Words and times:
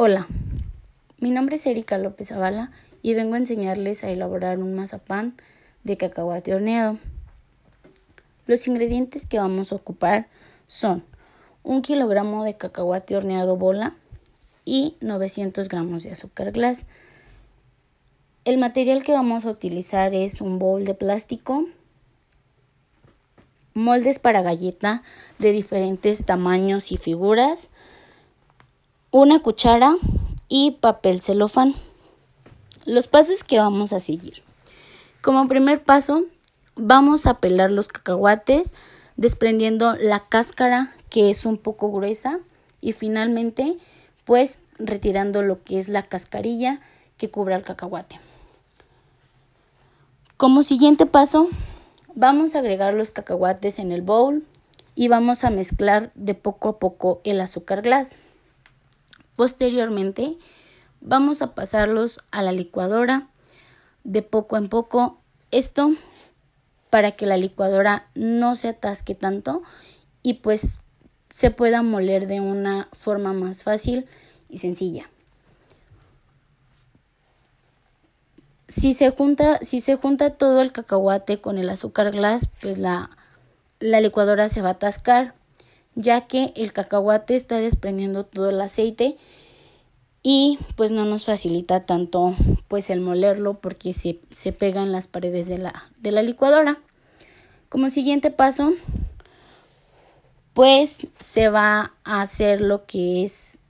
Hola, 0.00 0.28
mi 1.18 1.32
nombre 1.32 1.56
es 1.56 1.66
Erika 1.66 1.98
López 1.98 2.28
Zavala 2.28 2.70
y 3.02 3.14
vengo 3.14 3.34
a 3.34 3.38
enseñarles 3.38 4.04
a 4.04 4.10
elaborar 4.10 4.58
un 4.58 4.76
mazapán 4.76 5.34
de 5.82 5.96
cacahuate 5.96 6.54
horneado. 6.54 6.98
Los 8.46 8.68
ingredientes 8.68 9.26
que 9.26 9.40
vamos 9.40 9.72
a 9.72 9.74
ocupar 9.74 10.28
son 10.68 11.02
un 11.64 11.82
kilogramo 11.82 12.44
de 12.44 12.56
cacahuate 12.56 13.16
horneado 13.16 13.56
bola 13.56 13.96
y 14.64 14.94
900 15.00 15.68
gramos 15.68 16.04
de 16.04 16.12
azúcar 16.12 16.52
glass. 16.52 16.86
El 18.44 18.58
material 18.58 19.02
que 19.02 19.14
vamos 19.14 19.46
a 19.46 19.50
utilizar 19.50 20.14
es 20.14 20.40
un 20.40 20.60
bowl 20.60 20.84
de 20.84 20.94
plástico, 20.94 21.64
moldes 23.74 24.20
para 24.20 24.42
galleta 24.42 25.02
de 25.40 25.50
diferentes 25.50 26.24
tamaños 26.24 26.92
y 26.92 26.98
figuras, 26.98 27.68
una 29.18 29.40
cuchara 29.40 29.96
y 30.48 30.72
papel 30.72 31.20
celofán. 31.20 31.74
Los 32.84 33.08
pasos 33.08 33.44
que 33.44 33.58
vamos 33.58 33.92
a 33.92 34.00
seguir. 34.00 34.42
Como 35.20 35.48
primer 35.48 35.82
paso, 35.82 36.24
vamos 36.76 37.26
a 37.26 37.34
pelar 37.34 37.70
los 37.70 37.88
cacahuates 37.88 38.72
desprendiendo 39.16 39.94
la 39.96 40.20
cáscara 40.20 40.94
que 41.10 41.30
es 41.30 41.44
un 41.44 41.58
poco 41.58 41.90
gruesa 41.90 42.38
y 42.80 42.92
finalmente 42.92 43.76
pues 44.24 44.58
retirando 44.78 45.42
lo 45.42 45.62
que 45.64 45.78
es 45.78 45.88
la 45.88 46.02
cascarilla 46.02 46.80
que 47.16 47.30
cubre 47.30 47.54
el 47.54 47.62
cacahuate. 47.62 48.20
Como 50.36 50.62
siguiente 50.62 51.04
paso, 51.04 51.48
vamos 52.14 52.54
a 52.54 52.60
agregar 52.60 52.94
los 52.94 53.10
cacahuates 53.10 53.80
en 53.80 53.90
el 53.90 54.02
bowl 54.02 54.44
y 54.94 55.08
vamos 55.08 55.42
a 55.42 55.50
mezclar 55.50 56.12
de 56.14 56.34
poco 56.34 56.68
a 56.68 56.78
poco 56.78 57.20
el 57.24 57.40
azúcar 57.40 57.82
glass. 57.82 58.16
Posteriormente, 59.38 60.36
vamos 61.00 61.42
a 61.42 61.54
pasarlos 61.54 62.18
a 62.32 62.42
la 62.42 62.50
licuadora 62.50 63.28
de 64.02 64.22
poco 64.22 64.56
en 64.56 64.68
poco. 64.68 65.20
Esto 65.52 65.92
para 66.90 67.12
que 67.12 67.24
la 67.24 67.36
licuadora 67.36 68.08
no 68.16 68.56
se 68.56 68.66
atasque 68.66 69.14
tanto 69.14 69.62
y 70.24 70.34
pues 70.34 70.80
se 71.30 71.52
pueda 71.52 71.82
moler 71.82 72.26
de 72.26 72.40
una 72.40 72.88
forma 72.94 73.32
más 73.32 73.62
fácil 73.62 74.06
y 74.48 74.58
sencilla. 74.58 75.08
Si 78.66 78.92
se 78.92 79.12
junta, 79.12 79.60
si 79.62 79.80
se 79.80 79.94
junta 79.94 80.30
todo 80.30 80.62
el 80.62 80.72
cacahuate 80.72 81.40
con 81.40 81.58
el 81.58 81.70
azúcar 81.70 82.10
glass, 82.10 82.48
pues 82.60 82.76
la, 82.76 83.16
la 83.78 84.00
licuadora 84.00 84.48
se 84.48 84.62
va 84.62 84.70
a 84.70 84.72
atascar 84.72 85.37
ya 85.94 86.26
que 86.26 86.52
el 86.56 86.72
cacahuate 86.72 87.34
está 87.34 87.56
desprendiendo 87.56 88.24
todo 88.24 88.50
el 88.50 88.60
aceite 88.60 89.16
y 90.22 90.58
pues 90.76 90.90
no 90.90 91.04
nos 91.04 91.26
facilita 91.26 91.86
tanto 91.86 92.34
pues 92.68 92.90
el 92.90 93.00
molerlo 93.00 93.54
porque 93.54 93.92
se, 93.92 94.18
se 94.30 94.52
pega 94.52 94.82
en 94.82 94.92
las 94.92 95.08
paredes 95.08 95.48
de 95.48 95.58
la, 95.58 95.90
de 95.98 96.12
la 96.12 96.22
licuadora. 96.22 96.78
Como 97.68 97.90
siguiente 97.90 98.30
paso 98.30 98.72
pues 100.58 101.06
se 101.20 101.50
va 101.50 101.92
a 102.02 102.20
hacer 102.20 102.60
lo 102.60 102.84
que 102.84 103.22
es 103.22 103.60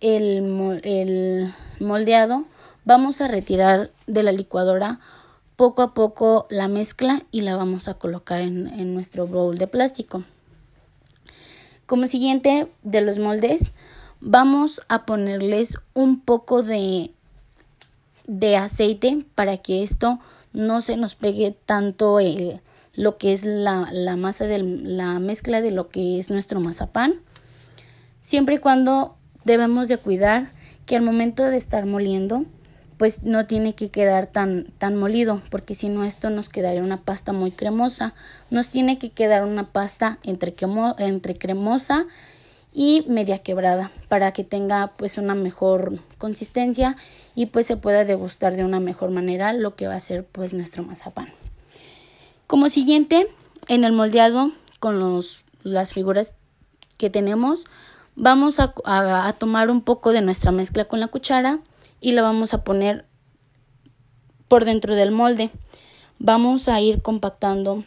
el, 0.00 0.80
el 0.84 1.52
moldeado. 1.80 2.44
Vamos 2.84 3.20
a 3.20 3.26
retirar 3.26 3.90
de 4.06 4.22
la 4.22 4.30
licuadora 4.30 5.00
poco 5.56 5.82
a 5.82 5.94
poco 5.94 6.46
la 6.50 6.68
mezcla 6.68 7.24
y 7.32 7.40
la 7.40 7.56
vamos 7.56 7.88
a 7.88 7.94
colocar 7.94 8.40
en, 8.40 8.94
nuestro 8.94 9.26
bowl 9.26 9.58
de 9.58 9.66
plástico. 9.66 10.22
Como 11.88 12.06
siguiente 12.06 12.68
de 12.82 13.00
los 13.00 13.18
moldes, 13.18 13.72
vamos 14.20 14.82
a 14.88 15.06
ponerles 15.06 15.78
un 15.94 16.20
poco 16.20 16.62
de, 16.62 17.12
de 18.26 18.58
aceite 18.58 19.24
para 19.34 19.56
que 19.56 19.82
esto 19.82 20.18
no 20.52 20.82
se 20.82 20.98
nos 20.98 21.14
pegue 21.14 21.56
tanto 21.64 22.20
el, 22.20 22.60
lo 22.92 23.16
que 23.16 23.32
es 23.32 23.46
la, 23.46 23.88
la 23.90 24.16
masa 24.16 24.44
de 24.44 24.58
la 24.58 25.18
mezcla 25.18 25.62
de 25.62 25.70
lo 25.70 25.88
que 25.88 26.18
es 26.18 26.28
nuestro 26.28 26.60
mazapán. 26.60 27.14
Siempre 28.20 28.56
y 28.56 28.58
cuando 28.58 29.16
debemos 29.46 29.88
de 29.88 29.96
cuidar 29.96 30.50
que 30.84 30.94
al 30.94 31.02
momento 31.02 31.42
de 31.44 31.56
estar 31.56 31.86
moliendo 31.86 32.44
pues 32.98 33.22
no 33.22 33.46
tiene 33.46 33.74
que 33.74 33.90
quedar 33.90 34.26
tan, 34.26 34.64
tan 34.78 34.96
molido, 34.96 35.40
porque 35.50 35.76
si 35.76 35.88
no 35.88 36.04
esto 36.04 36.30
nos 36.30 36.48
quedaría 36.48 36.82
una 36.82 37.02
pasta 37.02 37.32
muy 37.32 37.52
cremosa. 37.52 38.12
Nos 38.50 38.70
tiene 38.70 38.98
que 38.98 39.10
quedar 39.10 39.44
una 39.44 39.68
pasta 39.68 40.18
entre, 40.24 40.54
entre 40.98 41.38
cremosa 41.38 42.06
y 42.74 43.04
media 43.08 43.38
quebrada 43.38 43.92
para 44.08 44.32
que 44.32 44.42
tenga 44.42 44.92
pues 44.96 45.16
una 45.16 45.34
mejor 45.34 46.00
consistencia 46.18 46.96
y 47.36 47.46
pues 47.46 47.66
se 47.66 47.76
pueda 47.76 48.04
degustar 48.04 48.56
de 48.56 48.64
una 48.64 48.80
mejor 48.80 49.10
manera 49.10 49.52
lo 49.52 49.76
que 49.76 49.86
va 49.86 49.94
a 49.94 50.00
ser 50.00 50.24
pues 50.24 50.52
nuestro 50.52 50.82
mazapán. 50.82 51.28
Como 52.48 52.68
siguiente, 52.68 53.28
en 53.68 53.84
el 53.84 53.92
moldeado 53.92 54.52
con 54.80 54.98
los, 54.98 55.44
las 55.62 55.92
figuras 55.92 56.34
que 56.96 57.10
tenemos, 57.10 57.64
vamos 58.16 58.58
a, 58.58 58.74
a 58.84 59.32
tomar 59.34 59.70
un 59.70 59.82
poco 59.82 60.10
de 60.10 60.20
nuestra 60.20 60.50
mezcla 60.50 60.86
con 60.86 60.98
la 60.98 61.06
cuchara 61.06 61.60
y 62.00 62.12
lo 62.12 62.22
vamos 62.22 62.54
a 62.54 62.64
poner 62.64 63.04
por 64.48 64.64
dentro 64.64 64.94
del 64.94 65.10
molde. 65.10 65.50
Vamos 66.18 66.68
a 66.68 66.80
ir 66.80 67.02
compactando 67.02 67.84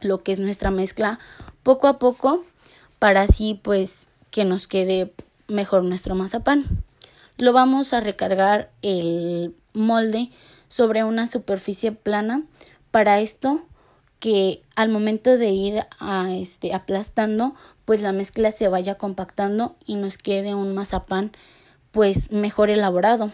lo 0.00 0.22
que 0.22 0.32
es 0.32 0.38
nuestra 0.38 0.70
mezcla 0.70 1.18
poco 1.62 1.88
a 1.88 1.98
poco 1.98 2.44
para 2.98 3.22
así 3.22 3.58
pues 3.62 4.06
que 4.30 4.44
nos 4.44 4.68
quede 4.68 5.12
mejor 5.48 5.84
nuestro 5.84 6.14
mazapán. 6.14 6.64
Lo 7.38 7.52
vamos 7.52 7.92
a 7.92 8.00
recargar 8.00 8.70
el 8.82 9.54
molde 9.72 10.30
sobre 10.68 11.04
una 11.04 11.26
superficie 11.26 11.92
plana. 11.92 12.42
Para 12.90 13.20
esto 13.20 13.62
que 14.20 14.62
al 14.76 14.88
momento 14.88 15.36
de 15.36 15.50
ir 15.50 15.86
a 15.98 16.32
este 16.32 16.72
aplastando 16.72 17.54
pues 17.84 18.00
la 18.00 18.12
mezcla 18.12 18.50
se 18.50 18.68
vaya 18.68 18.94
compactando 18.94 19.74
y 19.84 19.96
nos 19.96 20.16
quede 20.16 20.54
un 20.54 20.74
mazapán 20.74 21.32
pues 21.94 22.32
mejor 22.32 22.68
elaborado. 22.68 23.30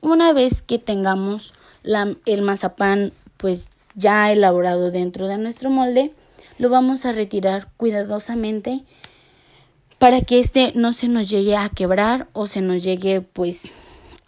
Una 0.00 0.32
vez 0.32 0.62
que 0.62 0.78
tengamos 0.78 1.52
el 1.82 2.42
mazapán 2.42 3.12
pues 3.36 3.68
ya 3.94 4.30
elaborado 4.30 4.90
dentro 4.92 5.26
de 5.26 5.36
nuestro 5.36 5.68
molde, 5.68 6.12
lo 6.58 6.70
vamos 6.70 7.04
a 7.04 7.12
retirar 7.12 7.68
cuidadosamente 7.76 8.84
para 9.98 10.20
que 10.20 10.38
este 10.38 10.72
no 10.76 10.92
se 10.92 11.08
nos 11.08 11.28
llegue 11.28 11.56
a 11.56 11.68
quebrar 11.68 12.28
o 12.32 12.46
se 12.46 12.60
nos 12.60 12.84
llegue 12.84 13.20
pues 13.20 13.72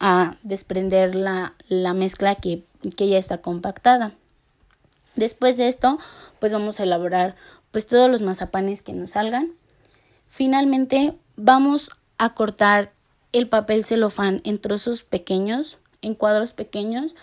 a 0.00 0.36
desprender 0.42 1.14
la, 1.14 1.54
la 1.68 1.94
mezcla 1.94 2.34
que, 2.34 2.64
que 2.96 3.08
ya 3.08 3.18
está 3.18 3.38
compactada. 3.38 4.14
Después 5.14 5.56
de 5.56 5.68
esto, 5.68 5.98
pues 6.40 6.52
vamos 6.52 6.80
a 6.80 6.82
elaborar 6.82 7.36
pues 7.70 7.86
todos 7.86 8.10
los 8.10 8.22
mazapanes 8.22 8.82
que 8.82 8.94
nos 8.94 9.10
salgan. 9.10 9.52
Finalmente, 10.28 11.14
vamos 11.36 11.92
a 12.20 12.34
cortar 12.34 12.92
el 13.32 13.48
papel 13.48 13.86
celofán 13.86 14.42
en 14.44 14.60
trozos 14.60 15.04
pequeños, 15.04 15.78
en 16.02 16.14
cuadros 16.14 16.52
pequeños, 16.52 17.14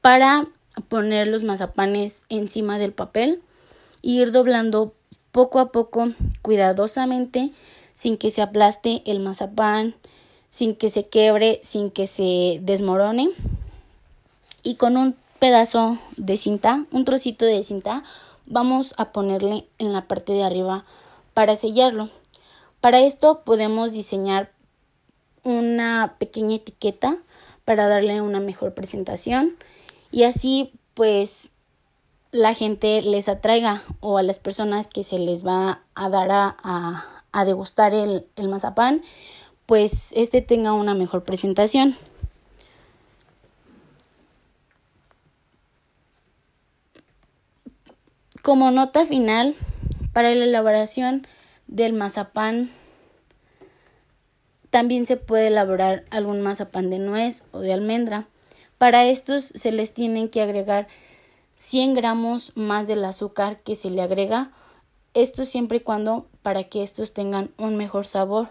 para 0.00 0.48
poner 0.88 1.26
los 1.26 1.42
mazapanes 1.42 2.24
encima 2.30 2.78
del 2.78 2.92
papel 2.92 3.42
y 4.00 4.22
ir 4.22 4.32
doblando 4.32 4.94
poco 5.30 5.58
a 5.58 5.70
poco, 5.72 6.08
cuidadosamente, 6.40 7.52
sin 7.92 8.16
que 8.16 8.30
se 8.30 8.40
aplaste 8.40 9.02
el 9.04 9.20
mazapán, 9.20 9.94
sin 10.48 10.74
que 10.74 10.88
se 10.90 11.06
quebre, 11.06 11.60
sin 11.62 11.90
que 11.90 12.06
se 12.06 12.60
desmorone. 12.62 13.28
Y 14.62 14.76
con 14.76 14.96
un 14.96 15.16
pedazo 15.38 15.98
de 16.16 16.38
cinta, 16.38 16.86
un 16.92 17.04
trocito 17.04 17.44
de 17.44 17.62
cinta, 17.62 18.04
vamos 18.46 18.94
a 18.96 19.12
ponerle 19.12 19.66
en 19.78 19.92
la 19.92 20.06
parte 20.08 20.32
de 20.32 20.44
arriba 20.44 20.86
para 21.34 21.56
sellarlo. 21.56 22.08
Para 22.80 23.00
esto 23.00 23.42
podemos 23.44 23.92
diseñar 23.92 24.52
una 25.42 26.16
pequeña 26.18 26.56
etiqueta 26.56 27.18
para 27.64 27.88
darle 27.88 28.20
una 28.20 28.40
mejor 28.40 28.74
presentación 28.74 29.56
y 30.10 30.24
así 30.24 30.72
pues 30.94 31.50
la 32.32 32.54
gente 32.54 33.02
les 33.02 33.28
atraiga 33.28 33.82
o 34.00 34.18
a 34.18 34.22
las 34.22 34.38
personas 34.38 34.86
que 34.86 35.04
se 35.04 35.18
les 35.18 35.44
va 35.44 35.82
a 35.94 36.08
dar 36.08 36.30
a, 36.30 37.04
a, 37.32 37.44
degustar 37.44 37.94
el, 37.94 38.26
el 38.36 38.48
mazapán 38.48 39.02
pues 39.66 40.12
este 40.16 40.42
tenga 40.42 40.72
una 40.72 40.94
mejor 40.94 41.22
presentación. 41.22 41.96
Como 48.42 48.70
nota 48.70 49.06
final, 49.06 49.54
para 50.12 50.34
la 50.34 50.44
elaboración 50.44 51.26
del 51.70 51.92
mazapán 51.92 52.68
también 54.70 55.06
se 55.06 55.16
puede 55.16 55.46
elaborar 55.46 56.04
algún 56.10 56.42
mazapán 56.42 56.90
de 56.90 56.98
nuez 56.98 57.44
o 57.52 57.60
de 57.60 57.72
almendra. 57.72 58.26
Para 58.76 59.04
estos 59.04 59.52
se 59.54 59.70
les 59.72 59.94
tienen 59.94 60.28
que 60.28 60.42
agregar 60.42 60.88
100 61.54 61.94
gramos 61.94 62.56
más 62.56 62.86
del 62.86 63.04
azúcar 63.04 63.60
que 63.60 63.76
se 63.76 63.88
le 63.90 64.02
agrega. 64.02 64.50
Esto 65.14 65.44
siempre 65.44 65.78
y 65.78 65.80
cuando 65.80 66.26
para 66.42 66.64
que 66.64 66.82
estos 66.82 67.12
tengan 67.12 67.50
un 67.56 67.76
mejor 67.76 68.04
sabor. 68.04 68.48